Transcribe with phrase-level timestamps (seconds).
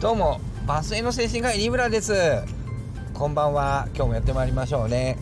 [0.00, 2.14] どうもバスへの精神科医リブラです。
[3.14, 3.88] こんばんは。
[3.96, 5.18] 今日もやってまいりましょうね。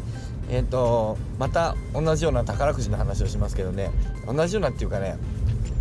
[0.50, 3.90] えっ、ー、とまた同じような宝くじの話をしますけどね。
[4.26, 5.16] 同じようなっていうかね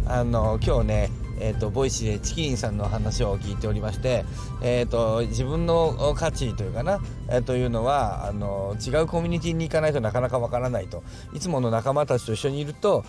[0.06, 1.10] あの今日ね
[1.40, 4.26] えーと、 Voicy でチキンさんの話を聞いておりまして、
[4.62, 11.04] えーと、自分の価値というかな、えー、というのはあの違うコミュニティに行かないとなかなかわからないと。
[11.34, 13.04] いつもの仲間たちと一緒にいると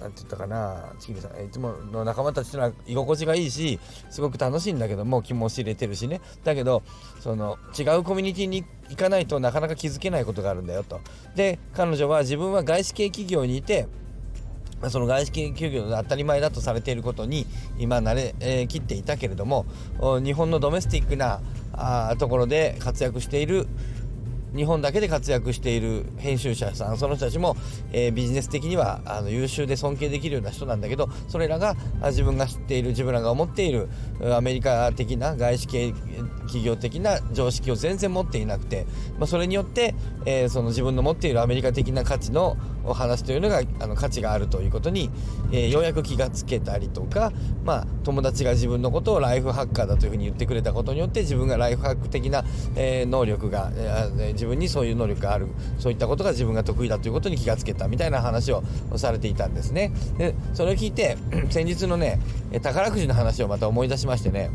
[0.00, 1.44] 何て言ったかなチキンさん。
[1.44, 3.78] いつもの仲間たちというのは居心地がいいし
[4.10, 6.20] すごく楽しいんだけども気も知れてるしね。
[6.44, 6.82] だけど
[7.20, 11.00] その違うコミュニティに行かないとなかなか気づけないことがあるんだよと。
[11.34, 13.86] で彼女は自分は外資系企業にいて
[14.88, 17.46] その外資系企業で当たり前だとされていることに
[17.78, 19.66] 今慣れ、えー、切っていたけれども
[20.22, 21.40] 日本のドメスティックな
[21.72, 23.66] あところで活躍している
[24.56, 27.56] 日本だけで活躍している編集者さんその人たちも、
[27.92, 31.76] えー、ビジネス的にはあの優秀で尊敬できるような人なんだけどそれらが
[32.06, 33.88] 自分が知っている自分らが思っている
[34.34, 35.92] アメリカ的な外資系
[36.46, 38.86] 企業的な常識を全然持っていなくて、
[39.18, 42.56] まあ、それによって、えー、その自分の持っているアメリカ的な価値の
[42.86, 45.10] お話というのがあの価値があるということに、
[45.52, 47.32] えー、ようやく気がつけたりとか、
[47.64, 52.44] まあ、友達が自分のことをライフハッカーだというふうに言ってくれたことによって自分がライフハック的な、
[52.76, 58.62] えー、能力が、えー、自分にそういう能力があるそういったことが自分が得意だということに気がつけたみたいな話を
[58.96, 59.92] されていたんですね。
[60.18, 61.16] でそれを聞いて
[61.50, 62.20] 先日のね
[62.62, 64.50] 宝くじの話をまた思い出しましてね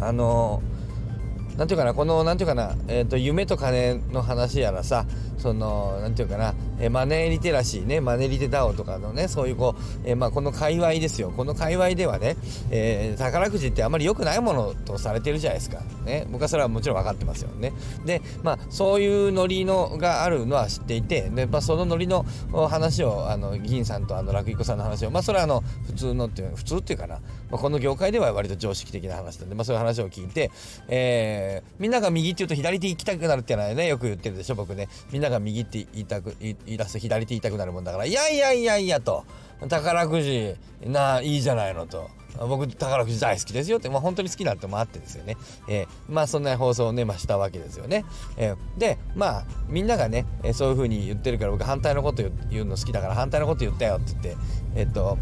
[0.00, 0.62] あの
[1.56, 5.04] なんていうかなこのなんていうかな、えーと、夢と金の話やらさ
[5.40, 11.32] そのなんていうかな、え、マネーリテラシーねマネリテダオとかのねそういうこう、え、まあこの界隈ですよ。
[11.34, 12.36] この界隈ではね、
[12.70, 15.80] えー、宝くじってあまり良くないものとされてるじゃないですか。
[16.04, 16.26] ね。
[16.30, 17.72] 僕はそれはもちろん分かってますよね。
[18.04, 22.24] でまあそういうノリのがあるのは知っていてで、まあ、そのノリの
[22.68, 27.16] 話をあの銀さんとあの楽彦さんの話をまあそれはあの普通のっていう普通っていうかな、
[27.50, 30.50] まあ、この業界では割と常識的な話なんで、まあ、そういう話を聞いて、
[30.88, 34.88] えー、みんなが右って言うと左手行きたくなるっていうのはねよく言ってるでしょ僕ね。
[35.12, 39.24] みんなが右って言いたく言い出す左手言いたくなるもんだからいやいやいやいやと。
[39.68, 40.54] 宝くじ
[40.86, 42.08] ないいじゃないのと。
[42.38, 45.36] 僕宝くじ大好きですよって、まあ、本当に好きなってもあってですよね、
[45.68, 48.04] えー、まあそんな放送をね、まあ、したわけですよね、
[48.36, 54.42] えー、でまあみんながね、えー、そういう風に言ってるから僕反対のこと言うの好きだから反対のこと言ったよって言って
[54.76, 55.18] えっと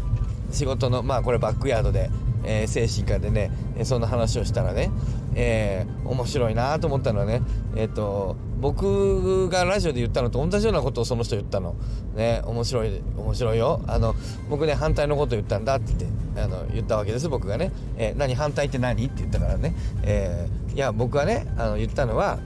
[0.51, 2.09] 仕事のまあこれバックヤードで、
[2.43, 4.91] えー、精神科でねえそんな話をしたらね、
[5.35, 7.41] えー、面白いなと思ったのはね
[7.75, 11.75] えっ、と僕がラジオで言ったのと同じようなことをその人言ったの。
[12.15, 13.81] ね面白い面白いよ。
[13.87, 14.15] あの
[14.49, 16.05] 僕ね反対のこと言ったんだって
[16.35, 19.05] あの言ったわけです僕がね、えー、何反対って何？
[19.05, 22.39] って言ったからね、えー、いや僕はねあの言ったのは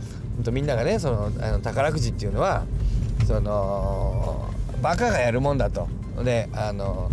[0.52, 2.64] みんながねそのあの宝くじっていうのは
[3.26, 4.50] その
[4.82, 5.88] バカがやるもんだと。
[6.24, 7.10] であの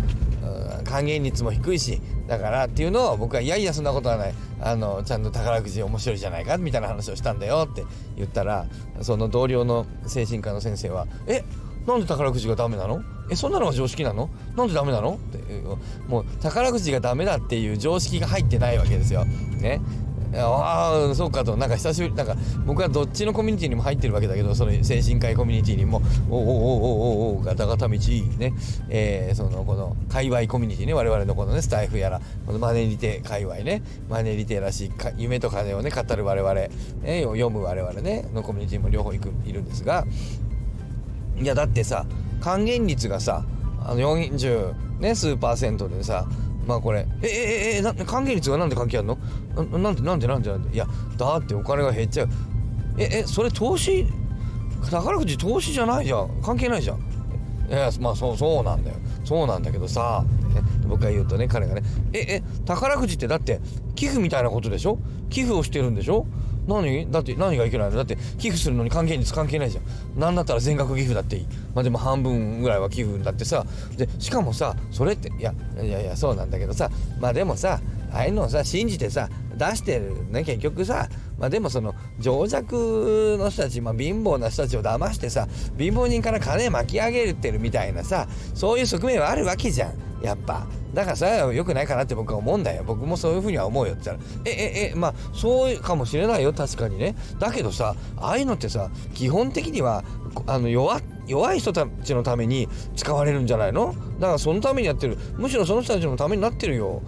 [0.83, 7.83] 還元率も低いしだからっていうのを僕はいやいやそんなことはないあのちゃんと宝くじ面白いじゃないかみたいな話をしたんだよって
[8.15, 8.65] 言ったら
[9.01, 11.43] その同僚の精神科の先生は「え
[11.87, 13.01] なんで宝くじがダメなの？
[13.31, 14.29] えそんなのが常識なの？
[14.55, 15.39] なんでダメなの?」って
[16.07, 19.25] もう宝くじがダメだっていう常識が入ってないわけですよ。
[19.25, 19.81] ね
[20.35, 21.57] ああそうかと。
[21.57, 22.13] なんか久しぶり。
[22.15, 27.97] なんか僕はどっちのコミュニティにも入ってるわけだけどその精神科医コミュニティにもおおおおおおガタガタ道
[28.37, 28.53] ね
[28.89, 31.61] えー、そのこの界隈コミュニティね我々のこのね。
[31.61, 36.69] スタイフやらこのマネリテ界隈ねマネリテらしい夢と金をね語る我々、ね、
[37.23, 40.05] 読む我々ねのコミュニティも両方いくいるんですが。
[41.39, 42.05] いやだってさ
[42.39, 43.45] 還元率がさ
[43.83, 46.27] あの40ね数パーセントでさ
[46.67, 47.07] まあこれ。
[47.21, 49.17] ええええな還元率がなんで関係あるの？
[49.55, 50.73] ななんでなんでなんでなんで？
[50.73, 52.29] いやだってお金が減っちゃう。
[52.97, 54.05] ええそれ投資？
[54.89, 56.41] 宝くじ投資じゃないじゃん。
[56.41, 56.97] 関係ないじゃん。
[57.69, 58.97] いやまあそうそうなんだよ。
[59.23, 61.83] そうなんだけどさ、ね、僕が言うとね彼がね。
[62.13, 63.59] ええ宝くじってだって
[63.95, 64.99] 寄付みたいなことでしょ？
[65.29, 66.25] 寄付をしてるんでしょ？
[66.67, 67.11] 何？
[67.11, 67.97] だって何がいけないの？
[67.97, 69.83] だって寄付するのに還元率関係ないじゃん。
[70.17, 71.47] 何だったら全額寄付だっていい。
[71.73, 73.65] まあでも半分ぐらいは寄付だってさ。
[73.97, 76.89] でしかもさそれっていやいやいやそうなんだけどさ。
[77.19, 77.79] まあでもさ
[78.11, 81.07] ああいうのをさ信じてさ出してるね結局さ。
[81.39, 85.47] まあでもその情弱の人たち、まあ、貧乏な人たちを騙してさ
[85.79, 90.10] 貧乏人から金巻き上げてるみたいなさそういう側面はあるわけじゃん。
[90.21, 90.65] やっぱ。
[90.93, 92.83] だからそれは良くないかなって僕は思うんだよ。
[92.85, 94.29] 僕もそういうふうには思うよって言ったら。
[94.45, 96.53] えええまあそうかもしれないよ。
[96.53, 97.15] 確かにね。
[97.39, 100.03] だけどさああいうのってさ基本的には
[100.47, 103.95] あの弱弱い人たちのために使われるんじゃないの？
[104.19, 105.17] だからそのためにやってる。
[105.37, 107.01] むしろその人たちのためになってるよ。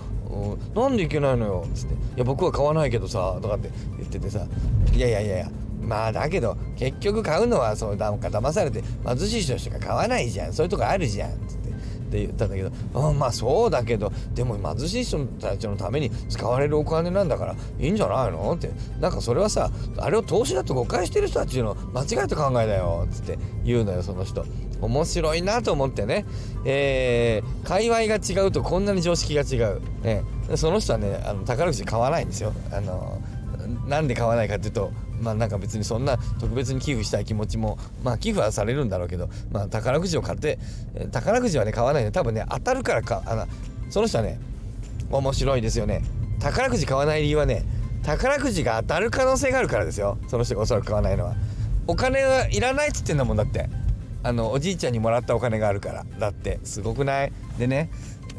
[0.73, 3.69] なんでいけないのよ」つって「いや僕は買わないけどさ」とかって
[3.99, 4.47] 言っててさ
[4.91, 5.51] 「いやいやいやいや。
[5.79, 10.53] まあだけど結局買うのはそうなんか騙されて貧しい人しか買わないじゃん。
[10.53, 11.72] そういうとこあるじゃん」つって。
[12.13, 12.71] って言ったんだけど
[13.09, 18.71] 「うんまあそうだけどでも貧しい人たちのために使われるお金なんだからいいんじゃないの?」って。
[18.99, 23.05] なんかそれはさあれを投資だと誤解してる人たちの間違えた考えだよ。
[23.05, 24.45] っつって言うのよその人。
[24.81, 26.25] 面白いなと思ってね、
[26.65, 30.23] えー、界隈が違うとこんなに常識が違う、ね、
[30.55, 32.53] その人はねあの宝くじ買わないんですよ。
[32.71, 33.21] あの
[33.87, 40.59] なんで買わないかっていうとまあなんか別にそんな特別に寄付したい気持ちもまあ寄付はされるんだろうけどまあ宝くじを買って
[41.11, 43.47] 宝くじはね買わないで多分ね当たるからかあの
[43.89, 44.39] その人はね
[45.09, 46.01] 面白いですよね。
[46.39, 47.63] 宝くじ買わない理由はね
[48.03, 50.17] 宝くじが当たる可能性があるからですよ。
[50.27, 51.35] その人がおそらく買わないのは。
[51.87, 53.69] お金はいらないっつってんだもんだって。
[54.23, 56.05] あのおじいちゃんにもらったお金があるから。
[56.19, 57.33] だってすごくない？
[57.57, 57.91] でね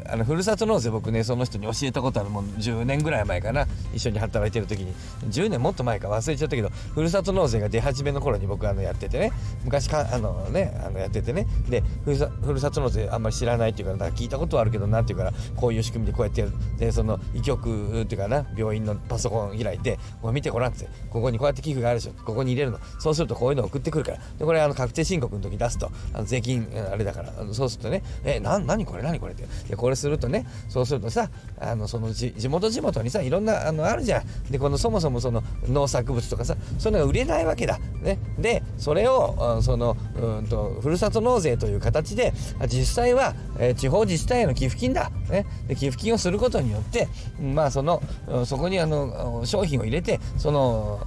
[0.07, 3.67] あのふるさと納税僕ねその人に教えたことあるもう10年ぐらい前かな。
[3.93, 4.93] 一緒に働いてる時に。
[5.29, 9.31] 10年もっと前か忘れちゃったけどふるさと納税が出始めの頃に僕あのやっててね。
[9.63, 11.47] 昔かあのねあのやっててね。
[11.69, 16.53] でふるさふるさと納税あんまり知らないっていうかだから聞いたことはあるけどなんていうからこういう仕組みでこうやってやる。
[16.77, 18.45] でその医局っていうかな。
[18.55, 20.87] 病院のパソコン開いてこれ見てごらんって。
[21.09, 22.13] ここにこうやって寄付があるでしょ。
[22.23, 22.79] ここに入れるの。
[22.99, 24.17] そうするとこういうの送ってくるから。
[24.37, 25.89] でこれあの確定申告の時出すと。
[26.13, 27.33] あの税金あれだから。
[27.53, 28.03] そうするとね。
[28.23, 29.75] えな何これ何これって。
[29.75, 34.51] これするとねそうするとさあのその地元地元にさいろんなあのあるじゃん。
[34.51, 42.33] でこのそもそもその農作物とかさそういうのが売れないわけだ、ね、でそれをそのうんとふるさと納税という形で
[42.67, 47.07] 実際は、えー、地方自治体への寄付金だ、ね、で寄付金をすることによって
[47.39, 48.01] まあその
[48.45, 51.05] そこにあの商品を入れてその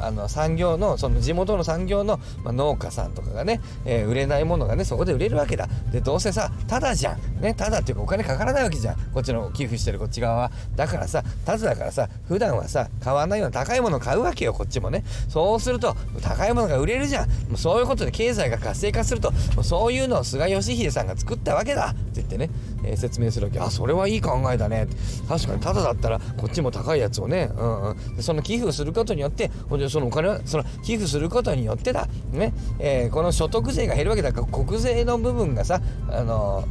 [0.00, 5.68] あの産業のその地元の産業の、まあ、農家さんとかがね、えー、売れないものがねそこで売れるわけだ。
[5.92, 7.40] でどうせさただじゃん。
[7.40, 8.96] ねただっていうかお金かからないわけじゃん。
[9.12, 10.50] こっちの寄付してるこっち側は。
[10.76, 15.04] だからさただだからさ普段はさ買わないような高いものを買うわけよこっちもね。
[15.28, 17.28] そうすると高いものが売れるじゃん。
[17.28, 21.90] もうそういうことで経済が活性化するともうそういうのを菅義偉さんが作ったわけだ。
[21.90, 22.50] って言ってね、
[22.84, 23.60] えー、説明するわけ。
[23.60, 24.86] あそれはいい考えだね。
[25.28, 32.52] 確かにただだったらこっちも高いやつをね、うんうん、でその寄付することによってほんでそのお金はその寄付することによってだ、ね。
[32.78, 35.80] えー、この所得税が減るわけだから国税の部分がさ
[36.10, 36.64] あの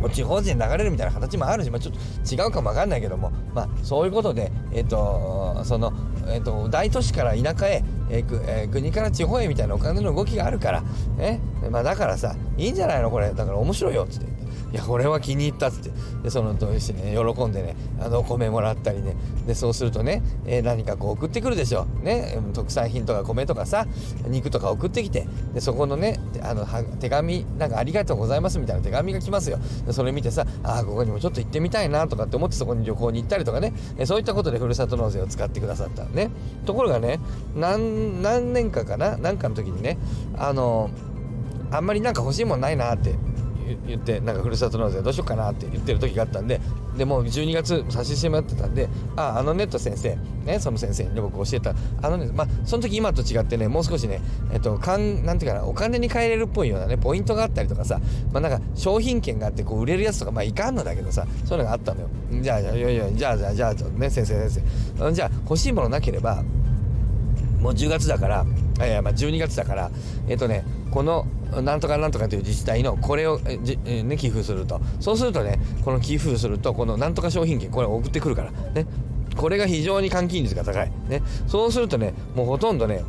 [0.00, 5.90] もう地方税に流れるみたいな形もあるし、まあ、ちょっと違うかもわかんないけども、まあ、そういうことで、え、ー、と、その、
[6.28, 10.82] え、ー、と、大都市から田舎へ、えーえー、国から地方へみたいなお金の動きがあるから、
[11.16, 11.40] ね、
[11.70, 13.10] まあ、だからさ、いいんじゃないの？
[13.10, 13.32] これ。
[13.32, 14.26] だから面白いよっ、つって。
[14.72, 15.90] いやこれは気に入ったっつって。
[16.22, 19.14] でそのとしてね喜んでねあのお米もらったりね。
[19.46, 23.86] でそうするとね、えー、何かこう送ってくるでしょね特産品とか米とかさ
[24.26, 25.26] 肉とか送ってきて。
[25.54, 26.66] でそこのねあの
[26.98, 29.58] 手紙なんかありがとうございますみたいな手紙が来ますよ。
[29.86, 36.04] でそれ見てさああここにもちょっと行ってみたいなとかって思ってそこに旅行に行ったりとかね、えそういったことでふるさと納税を使ってくださった。
[36.04, 36.30] ね。
[36.64, 37.20] ところがね
[37.54, 39.98] 何何年かかな何かの時にね
[40.36, 40.90] あの
[41.70, 43.14] あんまりなんか欲しいもんないなって
[43.86, 46.60] 言ってなんかふるさと納税どうしようかなって言ってる時があったんで
[46.96, 51.74] でもう12月差し迫ってたんでああのネット先生ねその先生に僕教えた。
[52.02, 54.20] あのねまあその時今と違ってねもう少しね
[54.52, 58.00] えっとかんなんていうかなお金に換えれるっぽいようなねポイントがあったりとかさ
[58.32, 62.08] まあなんか商品券があってこう売れるやつとかまあいかんのだけどさそういうのがあったのよ。
[62.40, 64.62] じゃあじゃあいやいやじゃあじゃあじゃあね先生先
[64.98, 65.12] 生。
[65.12, 66.42] じゃあ欲しいものなければ
[67.60, 68.46] もう10月だから
[68.86, 69.90] いやまあ12月だから
[70.28, 71.26] えっとねこの
[71.62, 74.80] なんとかなんとかという自治体のこれをじ、えね、寄付すると。
[75.00, 78.50] そうするとねこの寄付するとこのなんとか商品券これ送ってくるから。
[78.50, 78.86] ね。
[79.36, 80.90] これが非常に換金率が高い。
[81.08, 81.22] ね。
[81.46, 83.04] そうするとねもうほとんどね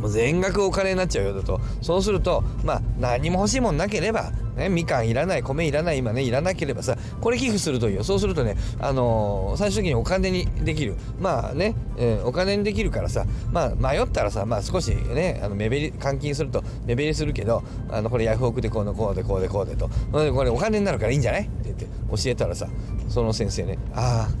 [0.00, 1.60] もう全額お金になっちゃうよだと。
[1.80, 8.04] そうするとまあ何も欲しいもんなければね、みかんいらない米いらない今ねいらなければさこれ寄付するといいよ。
[8.04, 10.96] そうするとねあのー、最終的にお金にできる。
[11.18, 19.88] まあね、えー、お金にできるからさまあ迷ったらさまあ少しねあの目減り換金すると目減りするけどあのこれヤフオクでこうのこうでこうでこうでと。
[20.12, 21.42] これお金になるからいいんじゃない？
[21.42, 22.66] って言って教えたらさ
[23.08, 24.34] その先生ねああ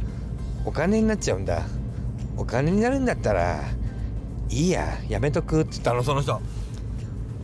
[0.64, 1.62] お金になっちゃうんだ。
[2.36, 3.60] お金になるんだったら
[4.50, 6.40] いいややめとくって言ったのその人。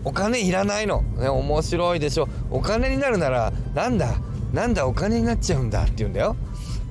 [0.05, 2.29] お金いらないの、ね、面白いでしょ。
[2.51, 4.15] お金になるならなんだ
[4.53, 6.37] なんだお金になっちゃうんだって言うんだよ。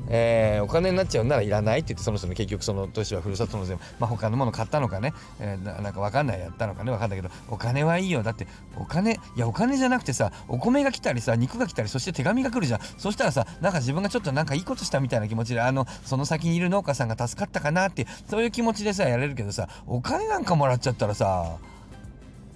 [0.09, 6.91] えー、お金になっちゃうならいらないって言ってその人の結局その年はふるさと納税まあ他のもの買ったのかね、えー、なんか分かんないやったのかね。
[6.91, 8.21] 分かんないけどお金はいいよ。
[8.21, 8.45] だって
[8.77, 12.79] お金いやお金じゃなくてさお米が来たりさ肉が来たりそして手紙が来るじゃん。
[12.97, 21.57] そしたらさなんか自分がちょっとなんかいいことしたみたいな気持ちであのその先にいる農家さんが助かったかなってそういう気持ちでさやれるけどさお金なんかもらっちゃったらさ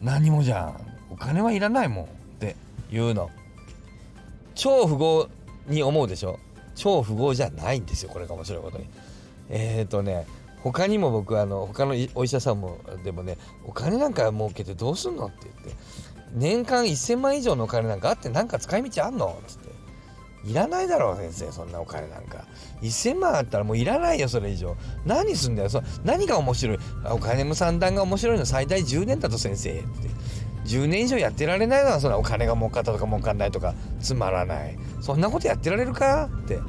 [0.02, 0.78] 何もじゃん。
[1.10, 2.08] お金はいらないもんっ
[2.40, 2.56] て
[2.92, 3.30] いうの。
[4.56, 5.30] 超富豪
[5.68, 6.40] に思うでしょ？
[6.76, 8.86] 超富豪じゃないんですよこれが面白いことに。
[9.50, 10.28] えっ、ー、とね
[10.62, 15.82] 他にも僕あの他のお医者さんもでもねお金なんか儲けてどうすんのって言って
[16.34, 19.67] 年間1000万以上のお金なんかあってなんか使い道あんの?」つって。
[20.46, 22.46] いらないだろう先生そんなお金なんか。
[22.82, 24.76] 1000万あったらもういらないよそれ以上。
[25.06, 26.80] 何すんだよそ何が面白い？
[27.12, 28.46] お金の算段が面白いの。
[28.46, 29.72] 最大10年だと先生。
[29.72, 29.88] って。
[30.66, 33.74] 10年以上やってられないのはそんなお金が儲かったとか儲かんないとか。
[34.00, 34.78] つまらない。
[35.02, 36.30] そんなことやってられるか？
[36.44, 36.60] って。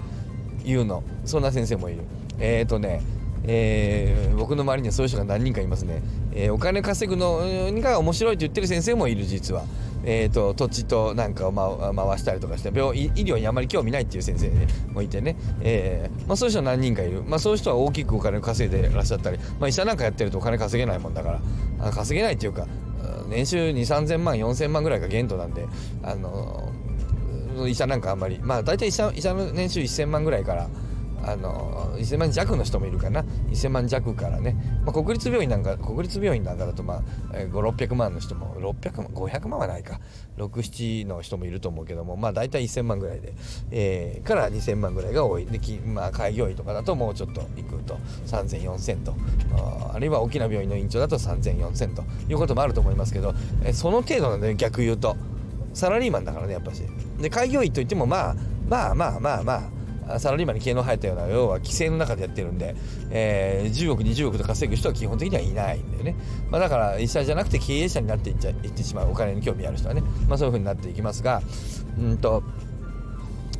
[0.64, 1.02] 言うの。
[1.24, 2.02] そんな先生もいる。
[2.38, 3.02] えっ、ー、とね
[3.44, 6.02] えー、僕の周りにはそういう人が何人かいますね、
[6.32, 7.40] えー、お金稼ぐの
[7.80, 9.64] が面白いと言ってる先生もいる実は。
[10.04, 14.50] えーと、土地となんかを、ま、回したりとかして病医療にあまり興味ないっていう先生
[14.92, 21.40] もいてね、えーまあ、そういう人は何人かいる、まあ、そういう人は大きくお金を稼いでらっしゃったり、まあ、医者なんかやってるとお金稼げないもんだか
[21.80, 21.90] ら。
[21.90, 22.66] 稼げないっていうか
[23.28, 25.66] 年収2 3 0 0 0万4 0 0 0万ぐらいが限度なんで、
[26.02, 26.72] あの、
[27.66, 28.38] 医者なんかあんまり。
[28.42, 30.68] まあ大体医者医者の年収1000万ぐらいから。
[31.22, 33.22] あの1000万弱の人もいるかな。
[33.50, 37.02] 1000万弱からね、まあ、国立病院なんか国立病院なんかだとまあ、
[37.34, 40.00] えー、5600万の人も600万500万はないか。
[40.36, 43.34] 67の人もいると思うけどもまあ大体1000万ぐらいで、
[43.70, 45.46] えー、から2000万ぐらいが多い。
[45.46, 47.98] でまあ、開業医とかだともうちょっといくと。
[48.26, 49.14] 30004000と。
[49.92, 52.04] あるいは大きな病院の院長だと30004000と。
[52.28, 53.34] いうこともあると思いますけど、
[53.64, 55.16] えー、その程度なんで、ね、逆言うと。
[55.74, 56.82] サラリーマンだからねやっぱし。
[57.20, 58.36] で開業医といってもまあ
[58.68, 59.77] まあまあまあまあ
[60.18, 62.74] サラリーマンに毛の生えたような要は規制の中でやってるんで、
[63.10, 66.16] えー、10億20億と稼ぐ人は基本的にはいないんだよね、
[66.50, 71.42] まあ、だから医者じゃなくて経営者になっていっちゃいってしまうお金に興味ある人はね、まあ、そういう風になっていきますが
[71.98, 72.42] うんと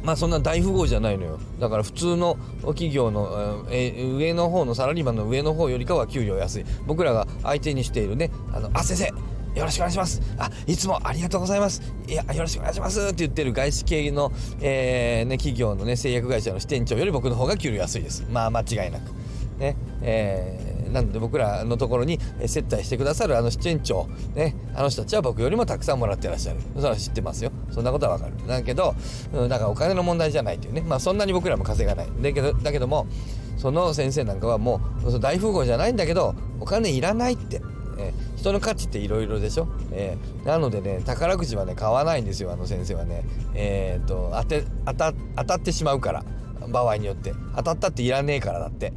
[0.03, 1.41] まあそんな大富豪じゃないのよ。
[1.59, 6.65] だから普通の企業の、えー、上の方のサラリーマンの上の方よりかは給料安い。
[6.87, 10.23] 僕らが相手にしているねあのあ先生よろしくお願いします。
[10.39, 11.83] あ、いつもありがとうございます。
[12.07, 18.25] いや、よろしくお願いしますって言ってる外資系の、えー、ね、企業のね、製薬会社の支店長より僕の方が給料安いです。
[18.31, 19.13] まあ、間違いなく。
[19.59, 26.61] ね、えー、なので僕らのところに接待してくださるあの支店長、ね、あの人たちは僕よりもたくさんもらってらっしゃる。
[26.77, 27.51] それは知ってますよ。
[27.73, 28.35] そんなことはわかる。
[28.47, 28.95] だけど、
[29.33, 30.83] うん、だからお金の問題じゃないっていうね。
[30.83, 32.09] まあ、そんなに僕らも稼がない。
[32.23, 33.09] だけど、だけども、
[33.57, 37.61] その先生なんかはもう大富豪じゃないんだけどお金いらないって
[37.99, 43.25] えー、人の価値っていろいろでしょ、えー、なのでね宝くじはね買わないんですよあの先生はね。
[43.55, 46.25] えー、っと当て当た当たってしまうから
[46.69, 47.35] 場合によって。
[47.57, 48.93] 当たったっていらねえからだって。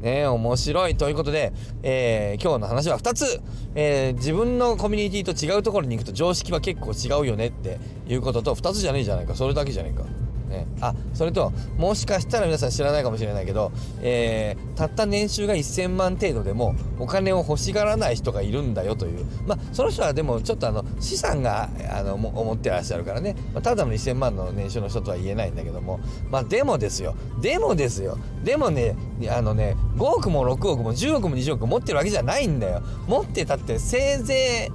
[0.00, 0.96] ね面白い。
[0.96, 3.40] ということで、えー、今日の話は2つ、
[3.74, 9.34] えー、自分のコミュニティと違うところに行くと常識は結構違うよねっていうことと2つじゃねえじゃないか。
[9.34, 10.04] それだけじゃねえか。
[10.48, 19.26] ね、あそれともしかしたら皆さん知らないかもしれないけど、えー、たった年収が1000万程度でもお金を欲しがらない人がいるんだよという。
[19.46, 26.00] まあその人はでもちょっとあの資産があの思ってらっしゃるからね、まあ、ただの1000万の年収の人とは言えないんだけども。
[26.30, 27.16] まあでもですよ。
[27.40, 28.18] でもですよ。
[28.44, 28.96] でもね
[29.28, 32.82] あのね5億も6億も10億も20億持ってるわけじゃないんだよ。
[33.08, 34.70] 持ってたってせいぜ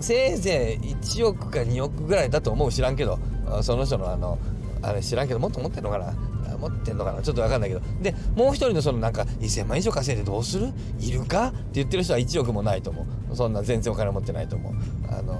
[0.00, 2.70] いせいぜい1億か2億ぐらいだと思う。
[2.70, 3.18] 知らんけど。
[3.60, 4.38] その人のあの
[4.82, 6.12] あれ知らんけどもっと持ってんのかな？
[6.58, 7.22] 持ってんのかな？
[7.22, 7.80] ちょっと分かんないけど。
[8.00, 10.72] でもう一人のそのなんか1000万以上稼いでどうする？
[11.00, 11.48] いるか？
[11.48, 13.36] って言ってる人は1億もないと思う。
[13.36, 14.74] そんな全然お金持ってないと思う。
[15.08, 15.32] あの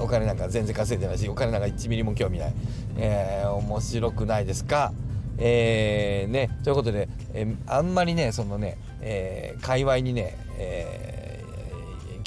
[0.00, 2.54] お金なんか全然稼いでないしお金なんか1ミリも興味ない。
[2.96, 4.92] えー、面白くないですか？
[5.38, 11.17] えー、ねということで、えー、あんまりねそのね、えー、界隈にね、えー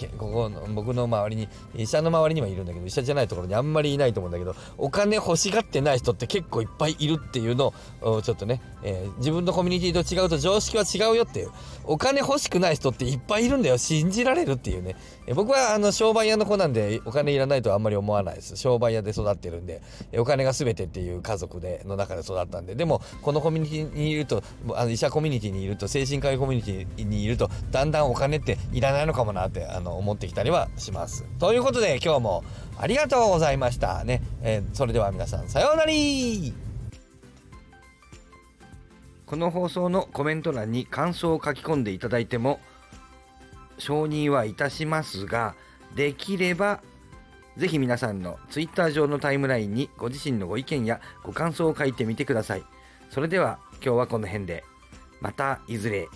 [0.10, 11.52] ここの僕の周りに医者の周りにはいるんだけど医者じゃないところにあんまりいないと思うんだけどお金欲しがってない人って結構いっぱいいるっていうのをちょっとね、えー、自分のコミュニティと違うと常識は違うよっていう
[11.84, 14.96] お金欲しくない人っていっぱいいるんだよ信じられるっていうね、
[15.28, 18.56] えー、僕はあの商売屋の子なんでお金いらないとはあんまり思わないです。
[18.58, 19.82] 商売屋で育ってるんで
[20.18, 22.76] お金が全てっていう家族での中で育ったんで。
[22.76, 24.44] でもこのコミュニティにいると
[24.74, 31.26] あの医者コミュニティにいると精神科医コミュニティにいるとだんだんお金っていらないのかもなってあのの思ってきたりはします。
[31.40, 32.44] ということで今日も
[32.80, 34.22] ありがとうございましたね。
[34.42, 35.92] えー、それでは皆さんさようなら
[39.26, 42.60] この放送のコメント欄に感想を書き込んでいただいても
[43.78, 45.56] 承認はいたしますが
[45.96, 46.82] できれば
[47.58, 52.64] ぜひ皆さんの Twitter 上のタイムラインにご自身のご意見やご感想を書いてみてください。
[53.10, 54.64] それでは今日はこの辺で
[55.20, 56.08] またいずれ。